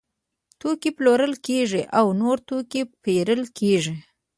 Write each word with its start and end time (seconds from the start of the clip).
توکي 0.59 0.89
پلورل 0.97 1.33
کیږي 1.47 1.83
او 1.99 2.05
نور 2.21 2.37
توکي 2.47 2.81
پیرل 3.03 3.41
کیږي. 3.57 3.95